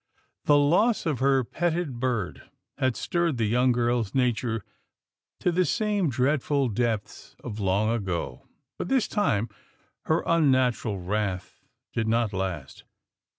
[0.45, 4.65] The loss of her petted bird had stirred the young girl's nature
[5.41, 8.47] to the same dreadful depths of long ago—
[8.79, 9.47] but this time,
[10.05, 11.61] her unnatural wrath
[11.93, 12.83] did not last.